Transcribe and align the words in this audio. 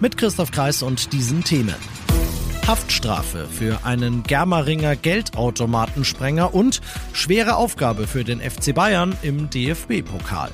Mit 0.00 0.16
Christoph 0.16 0.50
Kreis 0.50 0.82
und 0.82 1.12
diesen 1.12 1.44
Themen. 1.44 1.74
Haftstrafe 2.66 3.46
für 3.46 3.84
einen 3.84 4.22
Germeringer 4.22 4.96
Geldautomatensprenger 4.96 6.54
und 6.54 6.80
schwere 7.12 7.56
Aufgabe 7.56 8.06
für 8.06 8.24
den 8.24 8.40
FC 8.40 8.74
Bayern 8.74 9.14
im 9.20 9.50
DFB-Pokal. 9.50 10.52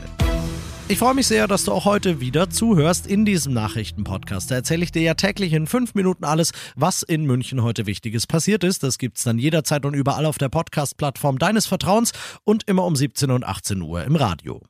Ich 0.88 0.98
freue 0.98 1.14
mich 1.14 1.28
sehr, 1.28 1.46
dass 1.46 1.64
du 1.64 1.72
auch 1.72 1.84
heute 1.84 2.20
wieder 2.20 2.50
zuhörst 2.50 3.06
in 3.06 3.24
diesem 3.24 3.52
Nachrichtenpodcast. 3.52 4.50
Da 4.50 4.56
erzähle 4.56 4.82
ich 4.82 4.90
dir 4.90 5.02
ja 5.02 5.14
täglich 5.14 5.52
in 5.52 5.68
fünf 5.68 5.94
Minuten 5.94 6.24
alles, 6.24 6.50
was 6.74 7.04
in 7.04 7.24
München 7.24 7.62
heute 7.62 7.86
Wichtiges 7.86 8.26
passiert 8.26 8.64
ist. 8.64 8.82
Das 8.82 8.98
gibt's 8.98 9.22
dann 9.22 9.38
jederzeit 9.38 9.84
und 9.84 9.94
überall 9.94 10.26
auf 10.26 10.38
der 10.38 10.48
Podcast-Plattform 10.48 11.38
deines 11.38 11.66
Vertrauens 11.66 12.12
und 12.42 12.68
immer 12.68 12.84
um 12.84 12.96
17 12.96 13.30
und 13.30 13.44
18 13.44 13.80
Uhr 13.80 14.02
im 14.02 14.16
Radio. 14.16 14.60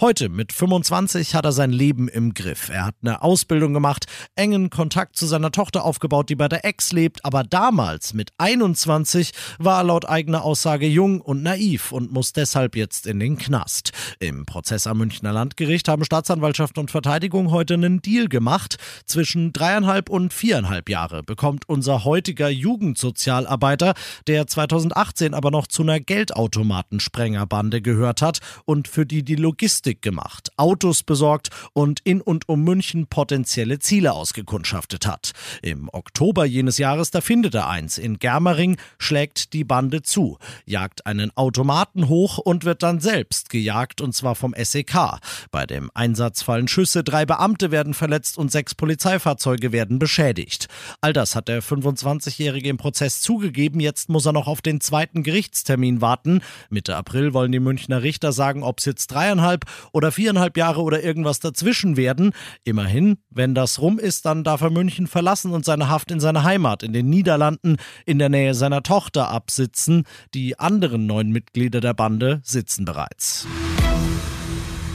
Heute 0.00 0.28
mit 0.28 0.52
25 0.52 1.34
hat 1.34 1.44
er 1.44 1.50
sein 1.50 1.72
Leben 1.72 2.06
im 2.06 2.32
Griff. 2.32 2.68
Er 2.68 2.86
hat 2.86 2.94
eine 3.02 3.20
Ausbildung 3.20 3.74
gemacht, 3.74 4.06
engen 4.36 4.70
Kontakt 4.70 5.16
zu 5.16 5.26
seiner 5.26 5.50
Tochter 5.50 5.84
aufgebaut, 5.84 6.28
die 6.28 6.36
bei 6.36 6.46
der 6.46 6.64
Ex 6.64 6.92
lebt, 6.92 7.24
aber 7.24 7.42
damals 7.42 8.14
mit 8.14 8.30
21 8.38 9.32
war 9.58 9.80
er 9.80 9.84
laut 9.84 10.08
eigener 10.08 10.44
Aussage 10.44 10.86
jung 10.86 11.20
und 11.20 11.42
naiv 11.42 11.90
und 11.90 12.12
muss 12.12 12.32
deshalb 12.32 12.76
jetzt 12.76 13.08
in 13.08 13.18
den 13.18 13.38
Knast. 13.38 13.90
Im 14.20 14.46
Prozess 14.46 14.86
am 14.86 14.98
Münchner 14.98 15.32
Landgericht 15.32 15.88
haben 15.88 16.04
Staatsanwaltschaft 16.04 16.78
und 16.78 16.92
Verteidigung 16.92 17.50
heute 17.50 17.74
einen 17.74 18.00
Deal 18.00 18.28
gemacht. 18.28 18.76
Zwischen 19.04 19.52
dreieinhalb 19.52 20.10
und 20.10 20.32
viereinhalb 20.32 20.88
Jahre 20.90 21.24
bekommt 21.24 21.68
unser 21.68 22.04
heutiger 22.04 22.48
Jugendsozialarbeiter, 22.48 23.94
der 24.28 24.46
2018 24.46 25.34
aber 25.34 25.50
noch 25.50 25.66
zu 25.66 25.82
einer 25.82 25.98
Geldautomatensprengerbande 25.98 27.82
gehört 27.82 28.22
hat 28.22 28.38
und 28.64 28.86
für 28.86 29.04
die 29.04 29.24
die 29.24 29.34
Logistik 29.34 29.87
Logistik 29.88 30.02
gemacht, 30.02 30.50
Autos 30.56 31.02
besorgt 31.02 31.48
und 31.72 32.00
in 32.04 32.20
und 32.20 32.48
um 32.48 32.62
München 32.62 33.06
potenzielle 33.06 33.78
Ziele 33.78 34.12
ausgekundschaftet 34.12 35.06
hat. 35.06 35.32
Im 35.62 35.88
Oktober 35.92 36.44
jenes 36.44 36.76
Jahres, 36.78 37.10
da 37.10 37.20
findet 37.20 37.54
er 37.54 37.68
eins. 37.68 37.96
In 37.96 38.18
Germering 38.18 38.76
schlägt 38.98 39.54
die 39.54 39.64
Bande 39.64 40.02
zu, 40.02 40.38
jagt 40.66 41.06
einen 41.06 41.34
Automaten 41.36 42.08
hoch 42.08 42.36
und 42.38 42.64
wird 42.64 42.82
dann 42.82 43.00
selbst 43.00 43.48
gejagt 43.48 44.00
und 44.00 44.14
zwar 44.14 44.34
vom 44.34 44.54
SEK. 44.56 45.18
Bei 45.50 45.64
dem 45.64 45.90
Einsatz 45.94 46.42
fallen 46.42 46.68
Schüsse, 46.68 47.02
drei 47.02 47.24
Beamte 47.24 47.70
werden 47.70 47.94
verletzt 47.94 48.36
und 48.36 48.52
sechs 48.52 48.74
Polizeifahrzeuge 48.74 49.72
werden 49.72 49.98
beschädigt. 49.98 50.68
All 51.00 51.14
das 51.14 51.34
hat 51.34 51.48
der 51.48 51.62
25-Jährige 51.62 52.68
im 52.68 52.76
Prozess 52.76 53.20
zugegeben. 53.22 53.80
Jetzt 53.80 54.10
muss 54.10 54.26
er 54.26 54.32
noch 54.32 54.48
auf 54.48 54.60
den 54.60 54.80
zweiten 54.80 55.22
Gerichtstermin 55.22 56.02
warten. 56.02 56.42
Mitte 56.68 56.96
April 56.96 57.32
wollen 57.32 57.52
die 57.52 57.60
Münchner 57.60 58.02
Richter 58.02 58.32
sagen, 58.32 58.62
ob 58.62 58.80
es 58.80 58.84
jetzt 58.84 59.06
dreieinhalb 59.08 59.64
oder 59.92 60.12
viereinhalb 60.12 60.56
Jahre 60.56 60.82
oder 60.82 61.02
irgendwas 61.02 61.40
dazwischen 61.40 61.96
werden. 61.96 62.32
Immerhin, 62.64 63.18
wenn 63.30 63.54
das 63.54 63.80
rum 63.80 63.98
ist, 63.98 64.26
dann 64.26 64.44
darf 64.44 64.60
er 64.60 64.70
München 64.70 65.06
verlassen 65.06 65.52
und 65.52 65.64
seine 65.64 65.88
Haft 65.88 66.10
in 66.10 66.20
seine 66.20 66.44
Heimat 66.44 66.82
in 66.82 66.92
den 66.92 67.08
Niederlanden 67.08 67.76
in 68.06 68.18
der 68.18 68.28
Nähe 68.28 68.54
seiner 68.54 68.82
Tochter 68.82 69.28
absitzen. 69.28 70.04
Die 70.34 70.58
anderen 70.58 71.06
neun 71.06 71.30
Mitglieder 71.30 71.80
der 71.80 71.94
Bande 71.94 72.40
sitzen 72.42 72.84
bereits. 72.84 73.46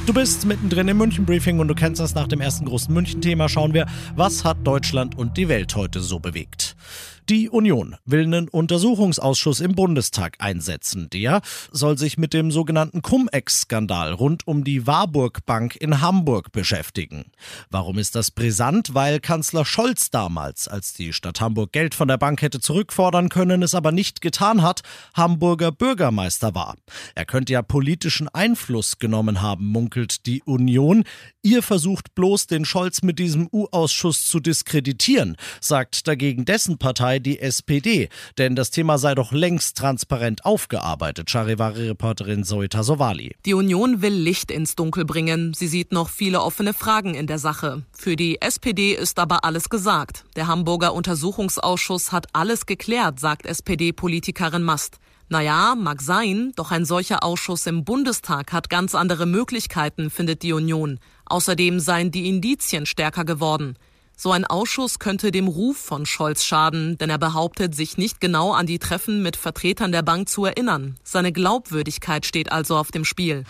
Du 0.05 0.13
bist 0.13 0.45
mittendrin 0.45 0.89
im 0.89 0.97
München-Briefing 0.97 1.59
und 1.59 1.69
du 1.69 1.75
kennst 1.75 2.01
das 2.01 2.13
nach 2.13 2.27
dem 2.27 2.41
ersten 2.41 2.66
großen 2.66 2.93
München-Thema. 2.93 3.47
Schauen 3.47 3.73
wir, 3.73 3.85
was 4.17 4.43
hat 4.43 4.57
Deutschland 4.66 5.17
und 5.17 5.38
die 5.38 5.47
Welt 5.47 5.77
heute 5.77 6.01
so 6.01 6.19
bewegt. 6.19 6.75
Die 7.29 7.50
Union 7.50 7.95
will 8.03 8.23
einen 8.23 8.50
Untersuchungsausschuss 8.50 9.61
im 9.61 9.75
Bundestag 9.75 10.35
einsetzen. 10.39 11.09
Der 11.09 11.41
soll 11.72 11.97
sich 11.97 12.17
mit 12.17 12.34
dem 12.34 12.51
sogenannten 12.51 13.01
Cum-Ex-Skandal 13.01 14.11
rund 14.11 14.45
um 14.45 14.66
die 14.66 14.88
Warburg 14.88 15.45
Bank 15.45 15.78
in 15.78 16.01
Hamburg 16.01 16.51
beschäftigen. 16.51 17.31
Warum 17.69 17.97
ist 17.97 18.16
das 18.16 18.29
brisant? 18.29 18.94
Weil 18.94 19.22
Kanzler 19.22 19.63
Scholz 19.63 20.09
damals, 20.09 20.67
als 20.67 20.94
die 20.94 21.13
Stadt 21.13 21.39
Hamburg 21.39 21.72
Geld 21.72 21.95
von 21.95 22.09
der 22.09 22.17
Bank 22.17 22.41
hätte 22.41 22.59
zurückfordern 22.59 23.29
können, 23.29 23.63
es 23.63 23.73
aber 23.73 23.94
nicht 23.94 24.19
getan 24.19 24.61
hat, 24.61 24.81
Hamburger 25.13 25.72
Bürgermeister 25.72 26.53
war. 26.55 26.75
Er 27.16 27.23
könnte 27.23 27.53
ja 27.53 27.61
politischen 27.61 28.28
Einfluss 28.28 29.00
genommen 29.00 29.41
haben, 29.41 29.67
munkelt 29.67 30.25
die 30.25 30.44
Union. 30.44 31.05
Ihr 31.41 31.63
versucht 31.63 32.16
bloß, 32.16 32.47
den 32.47 32.66
Scholz 32.66 33.01
mit 33.01 33.17
diesem 33.17 33.47
U-Ausschuss 33.50 34.25
zu 34.25 34.41
diskreditieren, 34.41 35.38
sagt 35.61 36.05
dagegen 36.07 36.44
dessen 36.44 36.78
Partei 36.78 37.12
sei 37.13 37.19
die 37.19 37.40
SPD, 37.40 38.09
denn 38.40 38.56
das 38.56 38.72
Thema 38.72 38.97
sei 38.97 39.13
doch 39.13 39.31
längst 39.31 39.78
transparent 39.78 40.46
aufgearbeitet, 40.46 41.29
Charivari-Reporterin 41.29 42.44
Zoe 42.44 42.69
Tasovali. 42.69 43.35
Die 43.46 43.53
Union 43.53 44.01
will 44.01 44.13
Licht 44.13 44.50
ins 44.50 44.75
Dunkel 44.75 45.06
bringen. 45.06 45.53
Sie 45.53 45.68
sieht 45.68 45.91
noch 45.91 46.09
viele 46.09 46.41
offene 46.41 46.73
Fragen 46.73 47.13
in 47.13 47.28
der 47.28 47.38
Sache. 47.38 47.84
Für 47.91 48.16
die 48.16 48.41
SPD 48.41 48.94
ist 48.94 49.19
aber 49.19 49.46
alles 49.46 49.69
gesagt. 49.69 50.25
Der 50.35 50.47
Hamburger 50.47 50.94
Untersuchungsausschuss 50.94 52.12
hat 52.12 52.28
alles 52.34 52.66
geklärt, 52.66 53.19
sagt 53.19 53.46
SPD-Politikerin 53.46 54.63
Mast. 54.63 54.97
Naja, 55.29 55.75
mag 55.78 56.02
sein, 56.02 56.52
doch 56.56 56.72
ein 56.72 56.85
solcher 56.85 57.23
Ausschuss 57.23 57.68
im 57.68 57.84
Bundestag 57.85 58.52
hat 58.52 58.69
ganz 58.69 58.96
andere 58.96 59.25
Möglichkeiten, 59.28 60.09
findet 60.09 60.41
die 60.41 60.53
Union. 60.53 61.00
Außerdem 61.25 61.79
seien 61.79 62.09
die 62.09 62.28
Indizien 62.28 62.85
stärker 62.85 63.23
geworden. 63.23 63.75
So 64.23 64.31
ein 64.31 64.45
Ausschuss 64.45 65.00
könnte 65.00 65.31
dem 65.31 65.50
Ruf 65.50 65.75
von 65.75 66.06
Scholz 66.06 66.45
schaden, 66.45 66.97
denn 66.97 67.09
er 67.09 67.17
behauptet, 67.17 67.75
sich 67.75 67.97
nicht 67.97 68.22
genau 68.22 68.53
an 68.53 68.66
die 68.66 68.79
Treffen 68.79 69.22
mit 69.22 69.35
Vertretern 69.35 69.91
der 69.91 70.01
Bank 70.01 70.29
zu 70.29 70.45
erinnern. 70.45 70.95
Seine 71.03 71.34
Glaubwürdigkeit 71.34 72.25
steht 72.25 72.50
also 72.50 72.78
auf 72.78 72.89
dem 72.89 73.03
Spiel 73.03 73.44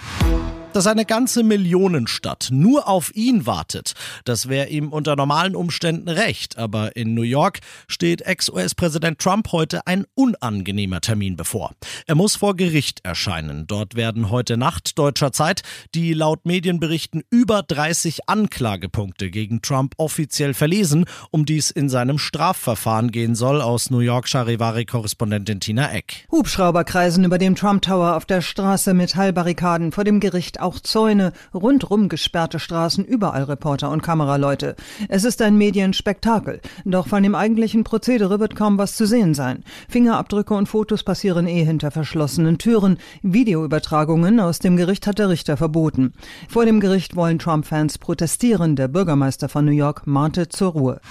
dass 0.73 0.88
eine 0.88 1.06
ganze 1.06 1.44
Millionenstadt 1.44 2.50
nur 2.51 2.88
auf 2.88 3.16
ihn 3.16 3.45
wartet. 3.45 3.94
Das 4.25 4.50
wäre 4.50 4.69
ihm 4.69 4.91
unter 4.91 5.16
normalen 5.16 5.56
Umständen 5.56 6.09
recht, 6.09 6.57
aber 6.57 6.95
in 6.95 7.13
New 7.13 7.22
York 7.22 7.59
steht 7.88 8.22
Ex-US-Präsident 8.22 9.19
Trump 9.19 9.51
heute 9.51 9.85
ein 9.88 10.06
unangenehmer 10.16 11.01
Termin 11.01 11.35
bevor. 11.35 11.72
Er 12.07 12.16
muss 12.16 12.35
vor 12.35 12.56
Gericht 12.56 13.01
erscheinen. 13.03 13.67
Dort 13.67 13.95
werden 13.95 14.29
heute 14.29 14.57
Nacht 14.57 14.97
deutscher 14.97 15.31
Zeit 15.31 15.61
die 15.94 16.13
laut 16.13 16.45
Medienberichten 16.45 17.23
über 17.29 17.61
30 17.61 18.28
Anklagepunkte 18.28 19.29
gegen 19.29 19.61
Trump 19.61 19.94
offiziell 19.97 20.53
verlesen, 20.53 21.05
um 21.31 21.45
die 21.45 21.57
es 21.57 21.72
in 21.72 21.90
seinem 21.90 22.17
Strafverfahren 22.17 23.11
gehen 23.11 23.35
soll, 23.35 23.61
aus 23.61 23.90
New 23.90 24.00
York 24.00 24.28
Charivari-Korrespondentin 24.28 25.59
Tina 25.59 25.91
Eck. 25.91 26.28
Hubschrauber 26.31 26.84
kreisen 26.84 27.23
über 27.23 27.38
dem 27.38 27.55
Trump 27.55 27.84
Tower 27.84 28.16
auf 28.16 28.25
der 28.25 28.41
Straße, 28.41 28.94
Metallbarrikaden 28.94 29.91
vor 29.91 30.03
dem 30.03 30.19
Gericht 30.19 30.59
auch 30.63 30.79
Zäune, 30.79 31.34
rundrum 31.53 32.09
gesperrte 32.09 32.59
Straßen, 32.59 33.06
überall 33.06 33.44
Reporter 33.44 33.91
und 33.91 34.01
Kameraleute. 34.01 34.75
Es 35.09 35.24
ist 35.24 35.41
ein 35.41 35.57
Medienspektakel, 35.57 36.62
doch 36.85 37.07
von 37.07 37.22
dem 37.22 37.35
eigentlichen 37.35 37.84
Prozedere 37.84 38.40
wird 38.40 38.56
kaum 38.56 38.78
was 38.78 38.96
zu 38.96 39.06
sehen 39.06 39.34
sein. 39.34 39.63
Fingerabdrücke 39.90 40.53
und 40.53 40.68
Fotos 40.68 41.03
passieren 41.03 41.47
eh 41.47 41.63
hinter 41.63 41.91
verschlossenen 41.91 42.57
Türen. 42.57 42.97
Videoübertragungen 43.22 44.40
aus 44.40 44.59
dem 44.59 44.78
Gericht 44.78 45.06
hat 45.07 45.19
der 45.19 45.29
Richter 45.29 45.57
verboten. 45.57 46.13
Vor 46.50 46.66
dem 46.66 46.79
Gericht 46.79 47.16
wollen 47.16 47.40
Trump-Fans 47.40 47.97
protestieren. 47.97 48.75
Der 48.75 48.88
Bürgermeister 48.88 49.50
von 49.50 49.66
New 49.66 49.72
York 49.72 50.07
mahnte 50.07 50.50
zur 50.50 50.72
Ruhe. 50.72 51.02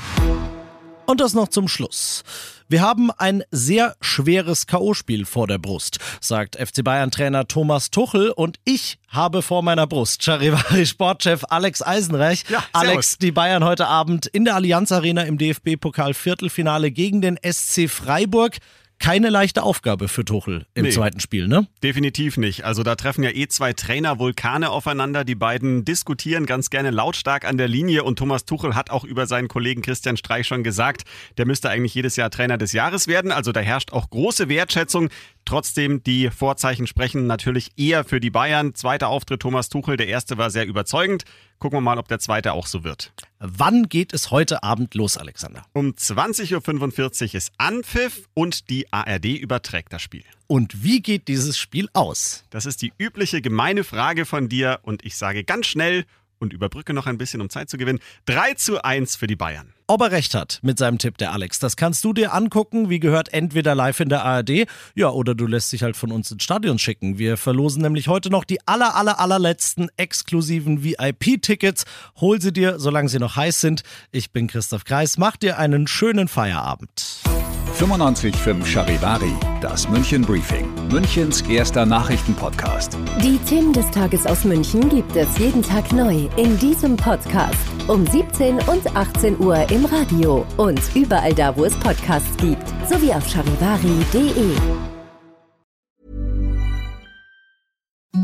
Und 1.12 1.20
das 1.20 1.34
noch 1.34 1.48
zum 1.48 1.68
Schluss. 1.68 2.22
Wir 2.70 2.80
haben 2.80 3.10
ein 3.10 3.44
sehr 3.50 3.96
schweres 4.00 4.66
K.O.-Spiel 4.66 5.26
vor 5.26 5.46
der 5.46 5.58
Brust, 5.58 5.98
sagt 6.22 6.56
FC 6.56 6.82
Bayern-Trainer 6.82 7.46
Thomas 7.46 7.90
Tuchel 7.90 8.30
und 8.30 8.56
ich 8.64 8.98
habe 9.08 9.42
vor 9.42 9.62
meiner 9.62 9.86
Brust 9.86 10.22
Charivari-Sportchef 10.22 11.44
Alex 11.50 11.82
Eisenreich. 11.82 12.44
Ja, 12.48 12.64
Alex, 12.72 13.18
die 13.18 13.30
Bayern 13.30 13.62
heute 13.62 13.88
Abend 13.88 14.24
in 14.26 14.46
der 14.46 14.54
Allianz 14.54 14.90
Arena 14.90 15.24
im 15.24 15.36
DFB-Pokal-Viertelfinale 15.36 16.90
gegen 16.90 17.20
den 17.20 17.38
SC 17.44 17.90
Freiburg 17.90 18.56
keine 19.02 19.30
leichte 19.30 19.64
Aufgabe 19.64 20.06
für 20.06 20.24
Tuchel 20.24 20.64
im 20.74 20.84
nee, 20.84 20.90
zweiten 20.90 21.18
Spiel, 21.18 21.48
ne? 21.48 21.66
Definitiv 21.82 22.36
nicht. 22.36 22.64
Also 22.64 22.84
da 22.84 22.94
treffen 22.94 23.24
ja 23.24 23.30
eh 23.30 23.48
zwei 23.48 23.72
Trainer-Vulkane 23.72 24.70
aufeinander. 24.70 25.24
Die 25.24 25.34
beiden 25.34 25.84
diskutieren 25.84 26.46
ganz 26.46 26.70
gerne 26.70 26.90
lautstark 26.90 27.44
an 27.44 27.58
der 27.58 27.66
Linie 27.66 28.04
und 28.04 28.16
Thomas 28.16 28.44
Tuchel 28.44 28.76
hat 28.76 28.90
auch 28.90 29.02
über 29.02 29.26
seinen 29.26 29.48
Kollegen 29.48 29.82
Christian 29.82 30.16
Streich 30.16 30.46
schon 30.46 30.62
gesagt, 30.62 31.02
der 31.36 31.46
müsste 31.46 31.68
eigentlich 31.68 31.94
jedes 31.94 32.14
Jahr 32.14 32.30
Trainer 32.30 32.58
des 32.58 32.72
Jahres 32.72 33.08
werden. 33.08 33.32
Also 33.32 33.50
da 33.50 33.58
herrscht 33.58 33.92
auch 33.92 34.08
große 34.08 34.48
Wertschätzung. 34.48 35.08
Trotzdem, 35.44 36.02
die 36.02 36.30
Vorzeichen 36.30 36.86
sprechen 36.86 37.26
natürlich 37.26 37.72
eher 37.76 38.04
für 38.04 38.20
die 38.20 38.30
Bayern. 38.30 38.74
Zweiter 38.74 39.08
Auftritt 39.08 39.40
Thomas 39.40 39.68
Tuchel, 39.68 39.96
der 39.96 40.08
erste 40.08 40.38
war 40.38 40.50
sehr 40.50 40.66
überzeugend. 40.66 41.24
Gucken 41.58 41.76
wir 41.76 41.80
mal, 41.82 41.98
ob 41.98 42.08
der 42.08 42.18
zweite 42.18 42.52
auch 42.52 42.66
so 42.66 42.84
wird. 42.84 43.12
Wann 43.38 43.88
geht 43.88 44.12
es 44.12 44.30
heute 44.30 44.62
Abend 44.62 44.94
los, 44.94 45.16
Alexander? 45.16 45.64
Um 45.72 45.90
20.45 45.90 47.22
Uhr 47.22 47.34
ist 47.34 47.52
Anpfiff 47.58 48.28
und 48.34 48.70
die 48.70 48.92
ARD 48.92 49.26
überträgt 49.26 49.92
das 49.92 50.02
Spiel. 50.02 50.24
Und 50.46 50.82
wie 50.82 51.00
geht 51.00 51.28
dieses 51.28 51.58
Spiel 51.58 51.88
aus? 51.92 52.44
Das 52.50 52.66
ist 52.66 52.82
die 52.82 52.92
übliche 52.98 53.40
gemeine 53.40 53.84
Frage 53.84 54.26
von 54.26 54.48
dir 54.48 54.80
und 54.82 55.04
ich 55.04 55.16
sage 55.16 55.44
ganz 55.44 55.66
schnell 55.66 56.04
und 56.42 56.52
überbrücke 56.52 56.92
noch 56.92 57.06
ein 57.06 57.16
bisschen, 57.16 57.40
um 57.40 57.48
Zeit 57.48 57.70
zu 57.70 57.78
gewinnen. 57.78 58.00
3 58.26 58.54
zu 58.54 58.84
1 58.84 59.16
für 59.16 59.26
die 59.26 59.36
Bayern. 59.36 59.72
Ob 59.86 60.00
er 60.02 60.10
recht 60.10 60.34
hat 60.34 60.58
mit 60.62 60.78
seinem 60.78 60.98
Tipp, 60.98 61.18
der 61.18 61.32
Alex, 61.32 61.58
das 61.58 61.76
kannst 61.76 62.04
du 62.04 62.12
dir 62.12 62.34
angucken. 62.34 62.90
Wie 62.90 62.98
gehört, 62.98 63.32
entweder 63.32 63.74
live 63.74 64.00
in 64.00 64.08
der 64.08 64.24
ARD, 64.24 64.66
ja, 64.94 65.08
oder 65.10 65.34
du 65.34 65.46
lässt 65.46 65.72
dich 65.72 65.82
halt 65.82 65.96
von 65.96 66.10
uns 66.12 66.30
ins 66.30 66.42
Stadion 66.42 66.78
schicken. 66.78 67.18
Wir 67.18 67.36
verlosen 67.36 67.82
nämlich 67.82 68.08
heute 68.08 68.30
noch 68.30 68.44
die 68.44 68.58
aller, 68.66 68.96
aller, 68.96 69.20
allerletzten 69.20 69.88
exklusiven 69.96 70.82
VIP-Tickets. 70.82 71.84
Hol 72.20 72.40
sie 72.40 72.52
dir, 72.52 72.80
solange 72.80 73.08
sie 73.08 73.18
noch 73.18 73.36
heiß 73.36 73.60
sind. 73.60 73.82
Ich 74.10 74.32
bin 74.32 74.48
Christoph 74.48 74.84
Kreis. 74.84 75.18
Mach 75.18 75.36
dir 75.36 75.58
einen 75.58 75.86
schönen 75.86 76.26
Feierabend. 76.26 77.22
95.5 77.82 78.64
Charivari, 78.64 79.32
das 79.60 79.88
München 79.88 80.22
Briefing, 80.22 80.72
Münchens 80.92 81.40
erster 81.42 81.84
Nachrichtenpodcast. 81.84 82.96
Die 83.20 83.38
Themen 83.38 83.72
des 83.72 83.90
Tages 83.90 84.24
aus 84.24 84.44
München 84.44 84.88
gibt 84.88 85.16
es 85.16 85.36
jeden 85.36 85.64
Tag 85.64 85.92
neu 85.92 86.28
in 86.36 86.56
diesem 86.60 86.96
Podcast. 86.96 87.58
Um 87.88 88.06
17 88.06 88.60
und 88.68 88.94
18 88.94 89.40
Uhr 89.40 89.68
im 89.72 89.84
Radio 89.86 90.46
und 90.58 90.80
überall 90.94 91.34
da, 91.34 91.56
wo 91.56 91.64
es 91.64 91.74
Podcasts 91.80 92.36
gibt, 92.36 92.68
sowie 92.88 93.12
auf 93.12 93.28
charivari.de. 93.28 94.52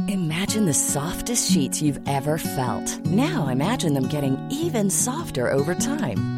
Imagine 0.06 0.72
the 0.72 0.72
softest 0.72 1.50
sheets 1.50 1.82
you've 1.82 2.00
ever 2.06 2.38
felt. 2.38 3.04
Now 3.06 3.48
imagine 3.48 3.92
them 3.92 4.08
getting 4.08 4.38
even 4.52 4.88
softer 4.88 5.52
over 5.52 5.74
time. 5.74 6.37